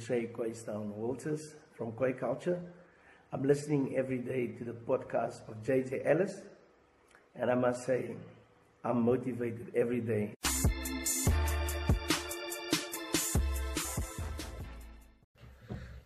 [0.00, 2.58] say Quaystown Walters from Quay Culture.
[3.32, 6.40] I'm listening every day to the podcast of JJ Ellis,
[7.36, 8.16] and I must say,
[8.82, 10.32] I'm motivated every day.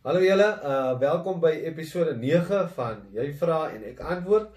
[0.04, 4.50] Hallo julle, uh welkom by episode 9 van Jy vra en ek antwoord.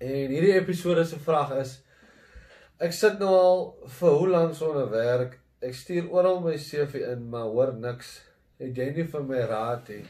[0.00, 1.76] En hierdie episode se vraag is
[2.80, 3.66] ek sit nou al
[4.00, 5.38] vir hoe lank sonder werk.
[5.64, 8.18] Ek stuur oral my CV in, maar hoor niks.
[8.60, 10.02] Het jy nie vir my raad nie?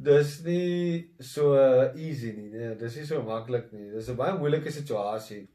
[0.00, 1.52] Dis nie so
[1.92, 3.90] easy nie, nee, dis nie so maklik nie.
[3.92, 5.46] Dis 'n baie moeilike situasie.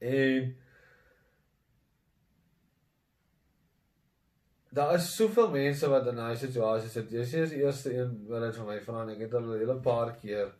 [0.00, 0.54] En
[4.70, 7.10] Daar is soveel mense wat in daai situasie sit.
[7.10, 9.58] Jy sê as die eerste een wat dit vir my vra ek het al 'n
[9.58, 10.52] hele paar keer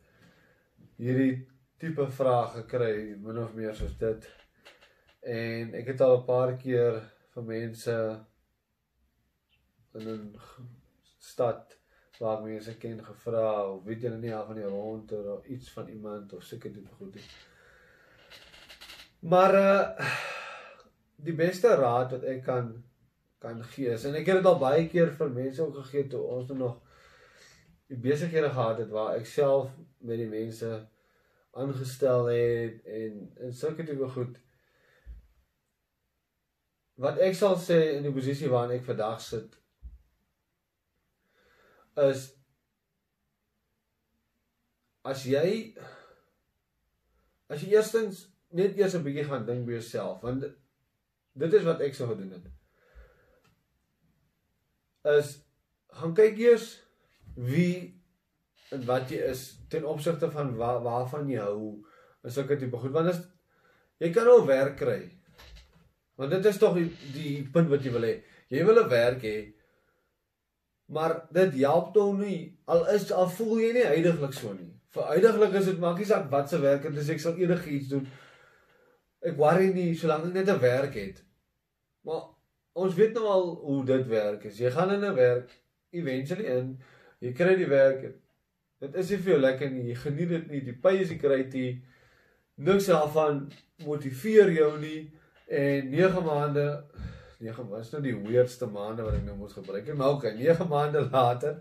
[0.97, 1.47] hierdie
[1.79, 4.27] tipe vrae gekry, min of meer soos dit.
[5.29, 7.03] En ek het al 'n paar keer
[7.35, 7.97] vir mense
[9.95, 10.41] in 'n
[11.19, 11.77] stad
[12.19, 15.89] waar mense ken gevra of weet julle nie af van die rond of iets van
[15.89, 17.29] iemand of seker dit goed nie.
[19.21, 20.09] Maar uh
[21.27, 22.85] die beste raad wat ek kan
[23.39, 23.91] kan gee.
[23.91, 26.77] En ek het dit al baie keer vir mense ook gegee toe ons nog
[27.87, 30.87] die besighede gehad het waar ek self met die mense
[31.51, 34.39] aangestel het en en sulke tipe goed.
[36.99, 39.55] Wat ek sal sê in die posisie waarin ek vandag sit
[41.99, 42.25] is
[45.07, 45.75] as jy
[47.49, 50.45] as jy eerstens net eers 'n bietjie gaan dink by jouself want
[51.39, 52.47] dit is wat ek sou gedoen het
[55.19, 55.29] is
[56.01, 56.67] gaan kyk eers
[57.35, 57.75] wie
[58.75, 61.85] en wat jy is ten opsigte van waar waarvan jy hou
[62.25, 63.21] is sulke tipe goed want as
[64.03, 65.18] jy kan al werk kry
[66.19, 68.15] want dit is tog die, die punt wat jy wil hê
[68.55, 69.37] jy wil 'n werk hê
[70.97, 75.13] maar dit help tog nie al is al voel jy nie heidaglik so nie vir
[75.13, 78.09] heidaglik is dit maakie saak wat se werk dit is ek sal enigiets doen
[79.23, 81.25] ek worry nie solank ek net 'n werk het
[82.05, 82.27] maar
[82.79, 84.47] ons weet nou al hoe dit werk.
[84.47, 85.51] As jy gaan in 'n werk
[85.91, 86.79] eventually in,
[87.21, 88.15] jy kry die werk.
[88.81, 89.89] Dit is nie vir jou lekker nie.
[89.89, 90.61] Jy geniet dit nie.
[90.61, 91.83] Die pay is nie kry dit.
[92.57, 93.51] Niks daarvan
[93.85, 95.11] motiveer jou nie
[95.49, 96.67] en 9 maande
[97.39, 99.87] 9 was nou die weirdste maande wat ek nou moes gebruik.
[99.95, 101.61] Maar okay, 9 maande later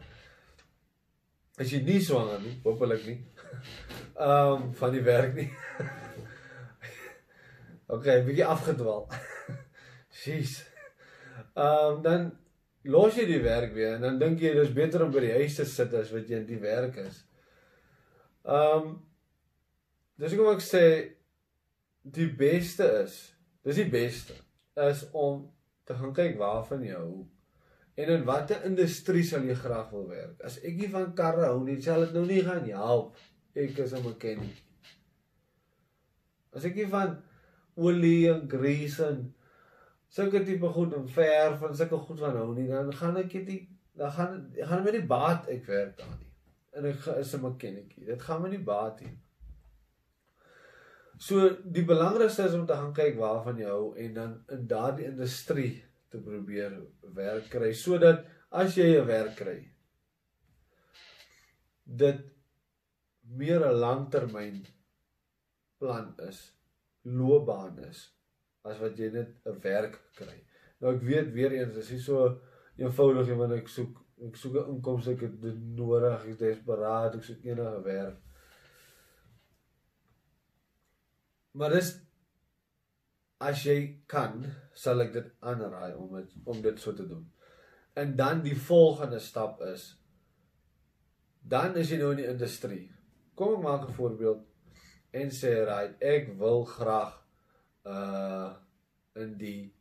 [1.57, 3.17] as jy nie swanger nie, hopelik nie.
[4.27, 5.47] Ehm um, van die werk nie.
[7.93, 9.05] okay, bietjie afgedwaal.
[10.23, 10.59] Jeez.
[11.53, 12.27] Ehm um, dan
[12.87, 15.57] los jy die werk weer en dan dink jy dis beter om by die huis
[15.59, 17.21] te sit as wat jy in die werk is.
[18.45, 18.93] Ehm um,
[20.17, 20.85] dis hoekom ek sê
[22.01, 23.17] die beste is,
[23.67, 24.35] dis die beste
[24.87, 25.43] is om
[25.87, 27.25] te gaan kyk waarvan jy hou
[27.97, 30.35] en in watter industrie sal jy graag wil werk.
[30.45, 33.17] As ek nie van karre hou nie, sal dit nou nie gaan help.
[33.57, 34.61] Ek is 'n mechanic.
[36.53, 37.17] As ek nie van
[37.75, 39.33] olie en grease en
[40.09, 43.67] sulke tipe goed en verf en sulke goed van hou nie, dan gaan ek dit
[43.97, 46.31] dan gaan gaan met die baat ek werk daar nie.
[46.77, 47.95] En ek is 'n mechanic.
[48.05, 49.17] Dit gaan my nie baat nie.
[51.17, 55.07] So die belangrikste is om te gaan kyk waarvan jy hou en dan in daardie
[55.09, 56.75] industrie te probeer
[57.15, 59.57] werk kry sodat as jy 'n werk kry
[61.87, 62.19] dit
[63.21, 64.65] meer 'n langtermyn
[65.79, 66.39] plan is,
[67.03, 68.13] loopbaan is
[68.63, 70.37] as wat jy net 'n werk kry.
[70.79, 72.41] Nou ek weet weer eens, dis nie so
[72.77, 76.37] eenvoudig nie want ek soek ek soek 'n inkomste, ek het dit nodig, ek is
[76.37, 78.17] desperaat, ek soek enige werk.
[81.57, 81.93] Maar dis
[83.41, 83.77] as jy
[84.09, 84.43] kan,
[84.77, 87.23] sal ek dit aanraai om dit om dit so te doen.
[87.97, 89.95] En dan die volgende stap is
[91.47, 92.83] dan is jy nou in die industrie.
[93.37, 94.45] Kom ek maak 'n voorbeeld
[95.11, 97.13] en sê right, ek wil graag
[97.85, 98.53] uh
[99.17, 99.73] in die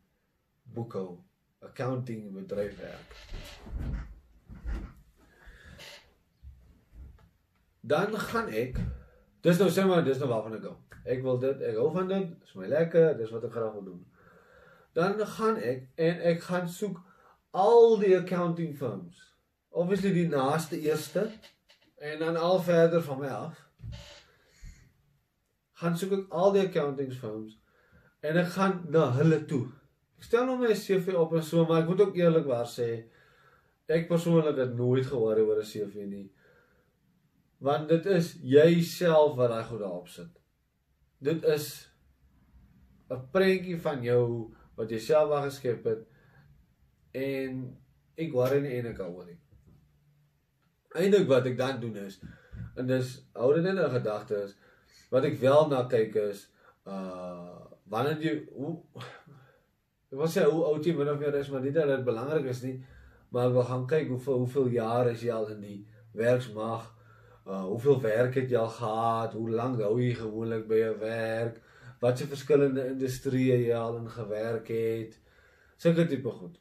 [0.63, 1.25] boekhou
[1.61, 3.17] accounting bedryf werk.
[7.81, 8.81] Dan gaan ek
[9.47, 10.77] dis nou sê maar dis nou waarvan ek hou.
[11.07, 13.85] Ek wil dit, ek hou van dit, is my lekker, dis wat ek graag wil
[13.93, 14.01] doen.
[14.97, 16.99] Dan gaan ek en ek gaan soek
[17.57, 19.21] al die accounting firms.
[19.71, 21.29] Obviously die naaste eerste
[22.01, 23.63] en dan al verder van my af.
[25.81, 27.59] Gaan soek ek al die accounting firms
[28.27, 29.67] en ek gaan na hulle toe.
[30.17, 32.89] Ek stel nou my CV op en so, maar ek moet ook eerlikwaar sê
[33.87, 36.27] ek persoonlik het nooit gehoor oor 'n CV nie.
[37.59, 40.33] Want dit is jouself wat daai goed daarop sit.
[41.19, 41.89] Dit is
[43.11, 46.07] 'n prentjie van jou wat jy self wou geskep het
[47.13, 47.77] en
[48.17, 49.39] ek worry nie eintlik daaroor nie.
[50.95, 52.21] Eindelik wat ek dan doen is
[52.77, 54.57] en dis hou dit in 'n gedagte is
[55.11, 56.49] wat ek wel na kyk is
[56.85, 58.73] uh wanneer jy hoe
[60.11, 62.45] ek wil sê hoe oud jy min of meer is maar nie dat dit belangrik
[62.51, 62.85] is nie
[63.31, 66.96] maar ek wil gaan kyk hoeveel hoeveel jaar is jy al in die werksmag
[67.47, 71.63] uh hoeveel werk het jy al gehad hoe lank hou jy gewoonlik by 'n werk
[72.01, 75.21] wat se verskillende industrieë jy al in gewerk het
[75.77, 76.59] sulke tipe goed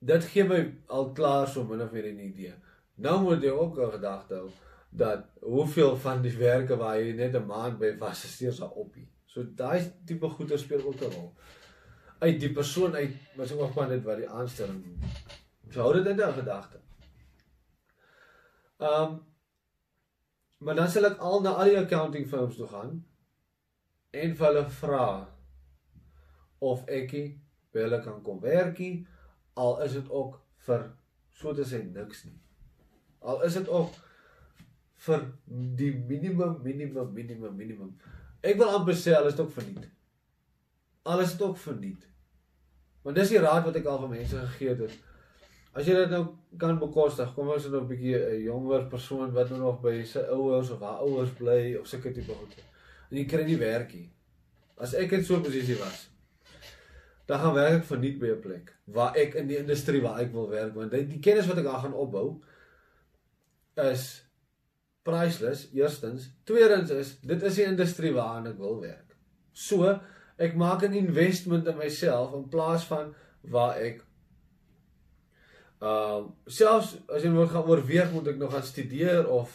[0.00, 0.60] dit gee my
[0.96, 2.54] al klaar so min of meer 'n idee.
[2.96, 4.50] Nou moet jy ook 'n gedagte hou
[4.90, 8.68] dat hoeveel van die werke waar jy net 'n maand by was, is steeds al
[8.68, 8.94] op.
[9.26, 11.34] So daai tipe goeder speel ook 'n rol.
[12.18, 14.84] Uit die persoon uit, maar so ook maar net wat die aanstelling.
[15.70, 16.78] So hou dit in gedagte.
[18.80, 19.18] Ehm um,
[20.60, 22.98] maar dan sal ek al na al die accounting firms toe gaan
[24.10, 25.06] en vir hulle vra
[26.70, 27.24] of ekie
[27.72, 29.06] by hulle kan kom werkie
[29.62, 30.36] al is dit ook
[30.66, 30.84] vir
[31.40, 32.36] so te sê niks nie.
[33.20, 33.96] Al is dit ook
[35.06, 35.24] vir
[35.80, 37.92] die minimum minimum minimum minimum.
[38.44, 39.88] Ek wil amper sê alles is ook verniet.
[41.02, 42.04] Alles is ook verniet.
[43.02, 44.98] Want dis die raad wat ek al vir mense gegee het.
[45.72, 46.24] As jy dit nou
[46.58, 50.20] kan bekostig, kom ons nou 'n bietjie 'n jonger persoon wat nou nog by sy
[50.20, 52.54] ouers of haar ouers bly of sulke tipe goed.
[53.10, 54.10] En jy kry nie werkie.
[54.76, 56.10] As ek in so 'n posisie was,
[57.30, 60.32] dan gaan werk ek verniet by 'n plek waar ek in die industrie waar ek
[60.32, 62.40] wil werk want die, die kennis wat ek daar gaan opbou
[63.86, 64.06] is
[65.06, 69.14] priceless eerstens tweedens is dit is die industrie waarin ek wil werk
[69.52, 69.94] so
[70.38, 73.14] ek maak 'n investment in myself in plaas van
[73.56, 74.02] waar ek
[75.80, 79.54] ehm uh, selfs as jy moet gaan oorweeg moet ek nog gaan studeer of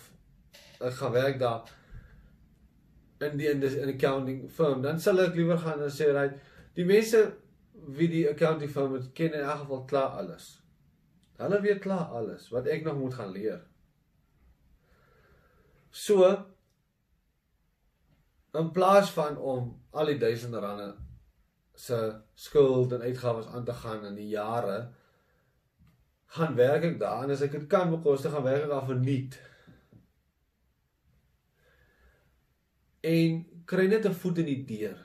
[0.81, 1.69] ek gaan werk daar
[3.25, 6.39] in die in die accounting firm dan sal ek liewer gaan en sê right
[6.75, 7.21] die mense
[7.87, 10.49] wie die accounting firm het ken in elk geval klaar alles.
[11.37, 13.61] Hulle weet klaar alles wat ek nog moet gaan leer.
[15.91, 16.27] So
[18.55, 20.93] in plaas van om al die duisende rande
[21.75, 21.97] se
[22.39, 24.77] skuld en uitgawes aan te gaan in die jare
[26.35, 29.37] gaan werk ek daar en as ek dit kan bekostig gaan werk ek daar verniet.
[33.05, 34.97] En kry net 'n voet in die deur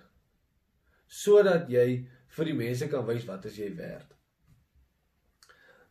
[1.11, 2.07] sodat jy
[2.37, 4.15] vir die mense kan wys wat as jy werd.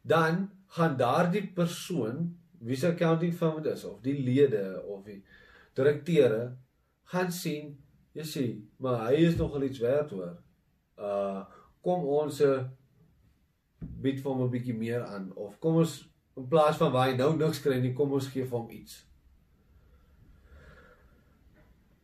[0.02, 5.24] Dan gaan daardie persoon wie se accounting firm dit is of die lede of die
[5.76, 6.58] direkteure
[7.12, 7.78] gaan sien
[8.14, 8.46] jy sê
[8.84, 10.36] maar hy is nogal iets werd hoor.
[10.98, 11.44] Uh
[11.82, 12.42] kom ons
[13.80, 17.16] bied vir hom 'n bietjie meer aan of kom ons in plaas van waar hy
[17.18, 19.06] nou niks kry nie kom ons gee vir hom iets.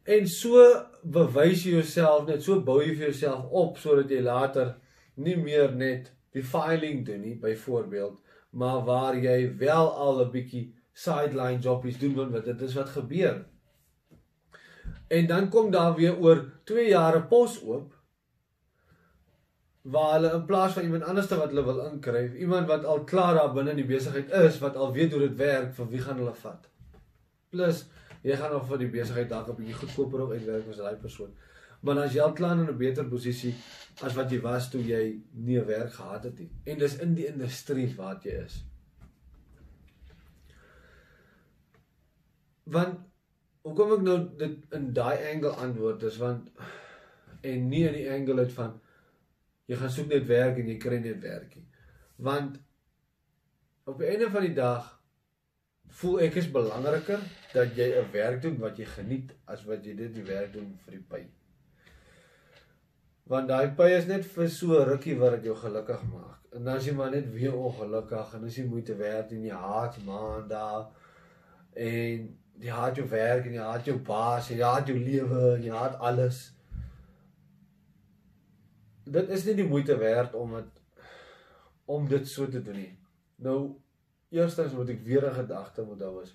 [0.06, 0.62] En so
[1.01, 4.75] bewys jy jouself net, so bou jy vir jouself op sodat jy later
[5.16, 8.19] nie meer net die filing doen nie, byvoorbeeld,
[8.51, 13.45] maar waar jy wel al 'n bietjie sideline jobbies doen want dit is wat gebeur.
[15.07, 17.95] En dan kom daar weer oor 2 jaar 'n pos oop
[19.86, 23.04] waar hulle in plaas van iemand anders te wat hulle wil inkry, iemand wat al
[23.04, 26.02] klaar daar binne in die besigheid is, wat al weet hoe dit werk, vir wie
[26.02, 26.70] gaan hulle vat?
[27.54, 27.84] Plus
[28.26, 31.36] jy gaan nog vir die besigheid dalk 'n bietjie goedkoper op uitwerk as daai persoon.
[31.82, 33.54] Maar as jy al klaar in 'n beter posisie
[34.02, 37.13] as wat jy was toe jy nie 'n werk gehad het nie en dis in
[37.13, 38.63] die industrie wat jy is.
[42.63, 43.00] Want
[43.62, 46.50] hoekom ek nou dit in daai angle antwoord is want
[47.42, 48.82] en nie in die angle uit van
[49.65, 51.65] jy gaan soek net werk en jy kry net werkie.
[52.17, 52.60] Want
[53.86, 54.91] op die einde van die dag
[56.00, 57.22] voel ek is belangriker
[57.53, 60.77] dat jy 'n werk doen wat jy geniet as wat jy dit die werk doen
[60.86, 61.25] vir die pay.
[63.27, 66.41] Want daai pay is net vir so rukkie wat dit jou gelukkig maak.
[66.53, 69.53] En dan as jy maar net weer ongelukkig en as jy moeite werk en jy
[69.53, 70.91] haat maandag
[71.74, 75.55] en jy haat jou werk en jy haat jou baas en jy haat jou lewe
[75.55, 76.55] en jy haat alles.
[79.06, 80.82] Dit is nie die moeite werd om dit
[81.86, 82.94] om dit so te doen nie.
[83.36, 83.76] Nou
[84.36, 86.34] Eerstens moet ek weer 'n gedagte daar was.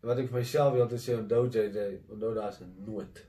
[0.00, 3.24] Wat ek vir myself wil sê onthou jy jy onthou daar's 'n nood.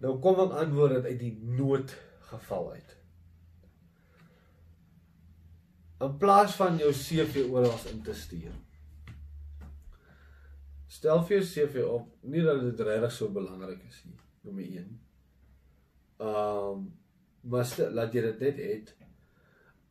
[0.00, 2.96] Nou kom ek antwoord dit uit die nood geval uit.
[6.00, 8.52] In plaas van jou CV oral in te stuur.
[10.86, 15.00] Stel vir jou CV op, nie dat dit regtig so belangrik is nie, nommer 1.
[16.16, 16.88] Ehm um,
[17.40, 18.90] maar laat jy dit net het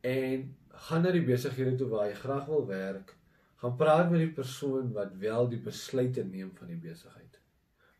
[0.06, 0.44] en
[0.86, 3.16] gaan na die besighede toe waar jy graag wil werk,
[3.60, 7.40] gaan praat met die persoon wat wel die besluite neem van die besigheid.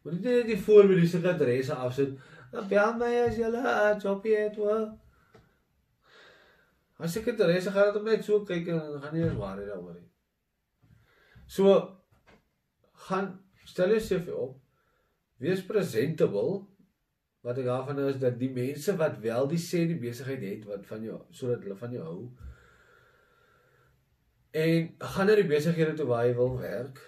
[0.02, 2.14] Moet nie net die voor by die sekretaresse afsit.
[2.54, 4.86] Dan bel my as jy 'n jobie het, hoor.
[6.96, 10.08] As sekretaresse gaan dit net so kyk en dan gaan nie eens waar daaroor nie.
[11.46, 11.98] So
[13.08, 14.58] gaan stel jouself op.
[15.40, 16.66] Wees presentable.
[17.40, 20.84] Wat ek daarvan is dat die mense wat wel die sê die besigheid het wat
[20.84, 22.24] van jou sodat hulle van jou hou.
[24.60, 27.00] En gaan na die besighede toe waar jy wil werk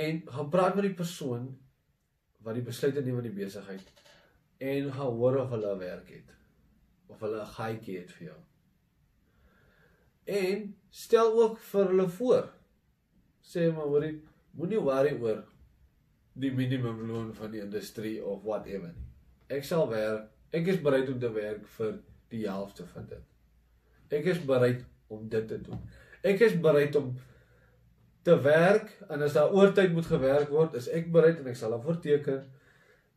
[0.00, 1.46] en gaan praat met die persoon
[2.46, 4.04] wat die besluite neem van die besigheid
[4.72, 6.34] en gaan hoor of hulle werk het
[7.10, 8.40] of hulle 'n gaatjie het vir jou.
[10.24, 12.50] En stel ook vir hulle voor.
[13.42, 14.22] Sê maar hoorie,
[14.58, 15.42] moenie worry oor
[16.40, 19.08] die minimumloon van die industrie of whatever nie.
[19.50, 20.28] Ek sal werk.
[20.54, 21.98] Ek is bereid om te werk vir
[22.30, 23.26] die helfte van dit.
[24.10, 25.82] Ek is bereid om dit te doen.
[26.26, 27.12] Ek is bereid om
[28.26, 31.74] te werk en as daar oortyd moet gewerk word, is ek bereid en ek sal
[31.74, 32.42] daarvoor teken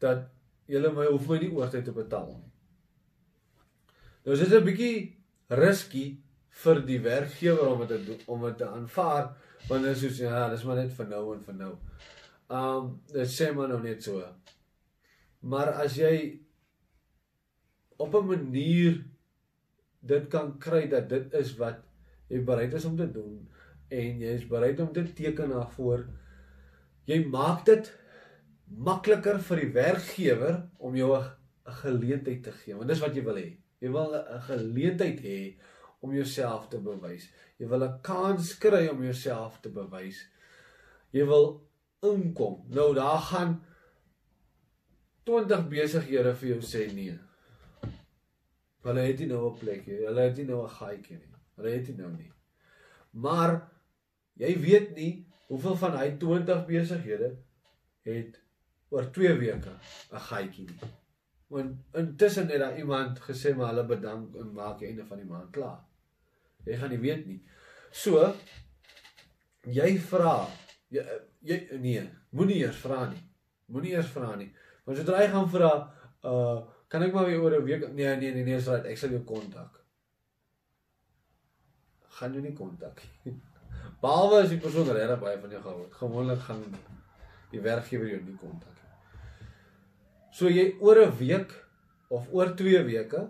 [0.03, 0.27] dat
[0.69, 2.51] julle my hoef my nie oortyd te betaal nie.
[4.23, 5.17] Nou is dit 'n bietjie
[5.49, 6.05] risky
[6.63, 9.33] vir die werkgewer om dit om dit te aanvaar
[9.67, 11.73] want dit is soos ja, dis maar net vir nou en vir nou.
[12.53, 14.23] Um dit sê maar nou net so.
[15.41, 16.39] Maar as jy
[17.97, 19.03] op 'n manier
[20.01, 21.83] dit kan kry dat dit is wat
[22.29, 23.47] jy bereid is om te doen
[23.89, 26.05] en jy is bereid om te teken daarvoor.
[27.05, 27.91] Jy maak dit
[28.67, 31.31] makliker vir die werkgewer om jou 'n
[31.83, 32.75] geleentheid te gee.
[32.75, 33.57] Want dis wat jy wil hê.
[33.79, 35.55] Jy wil 'n geleentheid hê
[36.03, 37.29] om jouself te bewys.
[37.57, 40.19] Jy wil 'n kans kry om jouself te bewys.
[41.11, 41.45] Jy wil
[42.01, 42.65] inkom.
[42.69, 43.61] Nou daar gaan
[45.23, 47.19] 20 besighede vir jou sê nee.
[48.83, 50.01] Hulle het nie nou 'n plek nie.
[50.05, 51.33] Hulle het nie nou 'n gaatjie nie.
[51.55, 52.31] Hulle het nie nou nie.
[53.11, 53.73] Maar
[54.39, 55.11] Jy weet nie
[55.49, 57.29] hoeveel van hy 20 besighede
[58.07, 58.39] het
[58.93, 59.73] oor 2 weke
[60.11, 60.91] 'n gaatjie nie.
[61.53, 65.51] Want intussen het daar iemand gesê maar hulle bedank en maak einde van die maand
[65.51, 65.81] klaar.
[66.65, 67.39] Jy gaan nie weet nie.
[67.91, 68.33] So
[69.69, 70.35] jy vra
[70.93, 71.03] jy,
[71.41, 72.03] jy nee,
[72.35, 73.21] moenie eers vra nie.
[73.71, 74.49] Moenie eers vra nie.
[74.85, 75.73] Want sodra jy gaan vra,
[76.27, 76.61] uh
[76.93, 79.09] kan ek maar weer oor 'n week nee nee nee nee, so dat ek sal
[79.09, 79.79] jou kontak.
[82.19, 83.33] Gaan jy nie kontak nie.
[84.03, 85.93] Behalwe as die persoon regtig baie van jou gehou het.
[85.93, 86.61] Gewoonlik gaan
[87.51, 89.49] die werkgewer jou nie kontak nie.
[90.31, 91.49] So jy oor 'n week
[92.09, 93.29] of oor 2 weke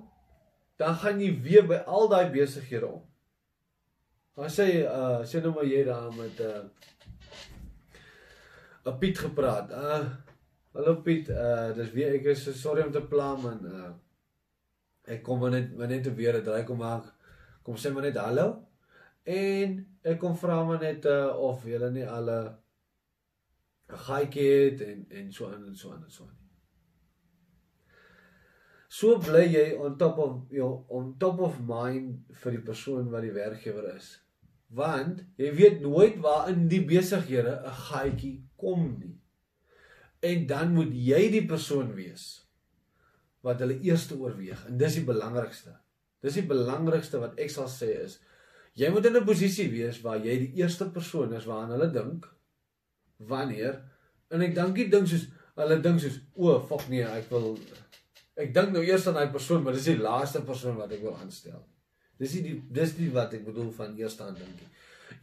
[0.78, 3.04] dan gaan jy weer by al daai besighede om.
[4.36, 6.64] Dan sê uh sê nou maar jy daar met 'n uh,
[8.92, 9.70] 'n Piet gepraat.
[9.72, 10.06] Uh
[10.74, 13.60] hallo Piet, uh dis weer ek is sorry om te pla man.
[13.66, 13.92] Uh
[15.14, 17.06] ek kom maar net maar net weer 'n draai kom maak.
[17.64, 18.48] Kom sê maar net hallo.
[19.24, 19.70] En
[20.02, 22.56] ek kom vra maar net uh, of julle nie al 'n
[24.06, 26.38] gaatjie het en en so aan en so aan en so aan.
[28.88, 33.22] So bly jy on top of jou on top of mind vir die persoon wat
[33.22, 34.23] die werkgewer is.
[34.74, 39.20] Want jy weet nooit waar in die besighede 'n gaatjie kom nie.
[40.22, 42.48] En dan moet jy die persoon wees
[43.42, 45.78] wat hulle eerste oorweeg en dis die belangrikste.
[46.22, 48.20] Dis die belangrikste wat ek sal sê is
[48.74, 52.26] Jy moet in 'n posisie wees waar jy die eerste persoon is waaraan hulle dink
[53.18, 53.84] wanneer
[54.34, 57.60] en ek dink nie ding soos hulle dink soos o, oh, fuck nee, ek wil
[58.36, 61.14] ek dink nou eers aan daai persoon, maar dis die laaste persoon wat ek wil
[61.16, 61.62] aanstel.
[62.24, 64.72] Dis nie die dis nie wat ek bedoel van eerste aan dink nie.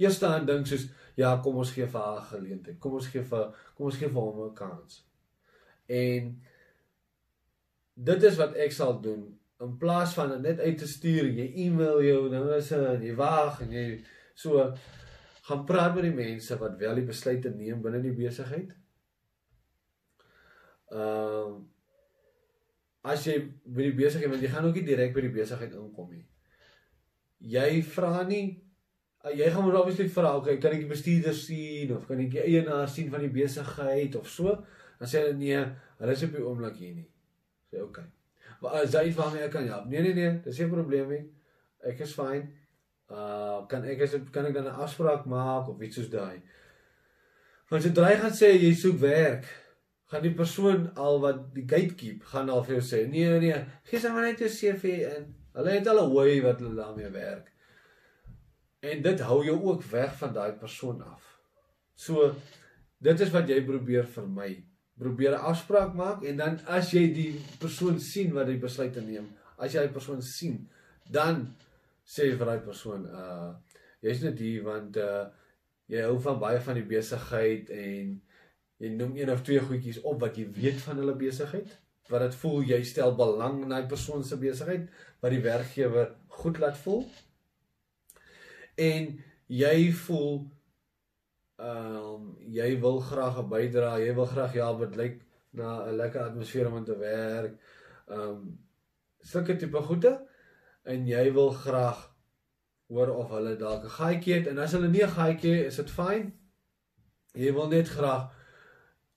[0.05, 0.87] Eerste aan dink soos
[1.19, 2.79] ja, kom ons gee vir haar 'n geleentheid.
[2.79, 5.03] Kom ons gee vir kom ons gee vir hom 'n kans.
[5.89, 6.31] En
[7.95, 11.47] dit is wat ek sal doen in plaas van dit net uit te stuur jy
[11.67, 13.87] e-mail jou dinge is en jy wag en jy
[14.35, 14.63] so
[15.49, 18.73] gaan praat met die mense wat wel die besluite neem binne die besigheid.
[20.93, 21.61] Ehm uh,
[23.11, 26.11] as jy by die besigheid want jy gaan ook nie direk by die besigheid inkom
[26.13, 26.25] nie.
[27.41, 28.45] Jy vra nie
[29.25, 32.33] uh, jy gaan maar obviously vra, okay, kan ek die bestuurder sien of kan ek
[32.37, 34.57] die eienaar sien van die besigheid of so?
[35.01, 35.61] Dan sê hulle nee,
[36.01, 37.09] hulle is op die oomblik hier nie.
[37.73, 38.07] Sê okay.
[38.61, 39.87] Maar as jy waarmee ek kan help.
[39.89, 41.23] Nee nee nee, dis geen probleem nie.
[41.89, 42.45] Ek is fyn.
[43.11, 46.43] Uh kan ek as kan ek dan 'n afspraak maak of iets soos daai.
[47.71, 49.47] Want jy gaan sê jy soek werk,
[50.11, 53.99] gaan die persoon al wat die gatekeep gaan al vir jou sê, nee nee, gee
[53.99, 55.29] sommer net jou CV in.
[55.53, 57.53] Hulle het 'n way wat hulle daarmee werk.
[58.81, 61.39] En dit hou jou ook weg van daai persoon af.
[61.95, 62.35] So
[62.99, 64.65] dit is wat jy probeer vermy
[65.01, 69.29] probeer 'n afspraak maak en dan as jy die persoon sien wat die besluit neem,
[69.57, 70.69] as jy die persoon sien,
[71.11, 71.57] dan
[72.05, 73.53] sê vir daai persoon uh
[74.05, 75.29] jy's net hier want uh
[75.93, 78.13] jy hou van baie van die besigheid en
[78.81, 81.73] jy noem een of twee goedjies op wat jy weet van hulle besigheid
[82.11, 84.89] wat dit voel jy stel belang in daai persoon se besigheid
[85.23, 87.05] wat die werkgewer goed laat voel.
[88.77, 89.13] En
[89.47, 90.35] jy voel
[91.61, 95.21] ehm um, jy wil graag 'n bydra jy wil graag ja wat lyk
[95.53, 97.59] na 'n lekker atmosfeer om te werk
[98.09, 98.59] ehm um,
[99.21, 100.15] sulke tipe goede.
[100.83, 102.11] En jy wil graag
[102.89, 104.47] hoor of hulle dalk 'n gaatjie het.
[104.47, 106.33] En as hulle nie 'n gaatjie het, is dit fyn.
[107.33, 108.40] Jy wil net graag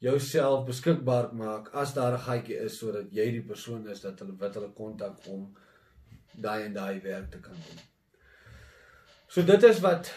[0.03, 4.35] jouself beskikbaar maak as daar 'n gaatjie is sodat jy die persoon is dat hulle
[4.39, 5.55] wat hulle kontak om
[6.45, 7.79] daai en daai werk te kan doen.
[9.27, 10.13] So dit is wat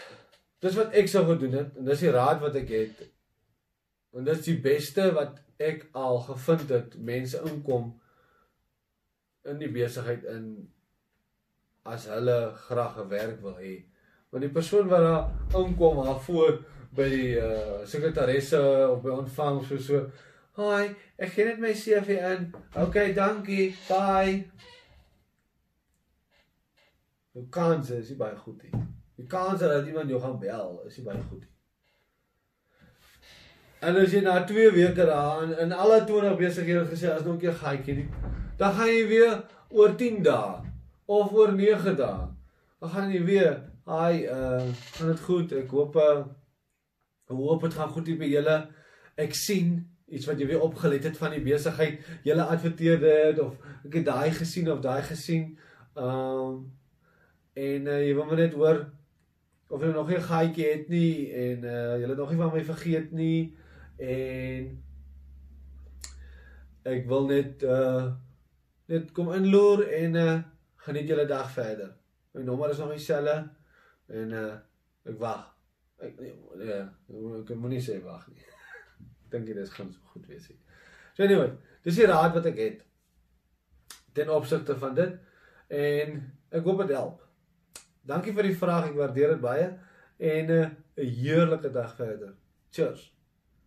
[0.59, 3.03] dis wat ek sou gedoen het en dis die raad wat ek het.
[4.13, 7.93] En dit is die beste wat ek al gevind het mense inkom
[9.45, 10.47] in die besigheid in
[11.83, 13.75] as hulle graag 'n werk wil hê.
[14.29, 16.65] Want die persoon wat daar inkom haar voor
[16.95, 20.05] by die uh, sekretaresse of by ontvang so so,
[20.57, 22.53] "Hi, ek gee net my CV in.
[22.75, 23.75] Okay, dankie.
[23.89, 24.45] Bye."
[27.33, 28.87] Die kans is baie goed hier.
[29.17, 31.43] Die kans dat iemand jou gaan bel is baie goed.
[31.43, 31.53] Hier.
[33.79, 37.43] En as jy na 2 weke daar in, in alle 20 besighede gesê as nog
[37.43, 38.09] 'n gaatjie nie,
[38.57, 40.61] dan gaan jy weer oor 10 dae
[41.05, 42.27] of oor 9 dae.
[42.79, 44.65] Dan gaan jy weer, "Haai, uh,
[44.97, 45.51] gaan dit goed?
[45.51, 46.25] Ek hoop uh
[47.35, 48.57] hoop dit gaan goed hier by julle.
[49.15, 51.99] Ek sien iets wat jy weer opgelet het van die besigheid.
[52.23, 55.57] Julle adverteer dit of ek het daai gesien of daai gesien.
[55.95, 56.71] Um
[57.57, 58.83] en uh, jy wil maar net hoor
[59.67, 62.63] of jy nog 'n gaatjie het nie en uh jy het nog nie van my
[62.63, 63.55] vergeet nie
[63.97, 64.83] en
[66.83, 68.13] ek wil net uh
[68.87, 70.37] net kom inloer en uh
[70.85, 71.91] geniet julle dag verder.
[72.31, 73.49] My nommer is nog dieselfde
[74.07, 74.55] en uh
[75.03, 75.56] ek wag.
[75.97, 76.33] Ek nee,
[76.67, 76.83] ja,
[77.41, 78.45] ek moet nie sê wag nie.
[79.31, 80.59] Dink jy dis gaan so goed wees nie.
[81.17, 81.49] So anyway,
[81.83, 82.83] dis die raad wat ek het
[84.17, 85.17] ten opsigte van dit
[85.73, 86.19] en
[86.53, 87.23] ek hoop dit help.
[88.07, 89.67] Dankie vir die vraag, ek waardeer dit baie
[90.17, 92.33] en 'n uh, heerlike dag verder.
[92.71, 93.16] Cheers.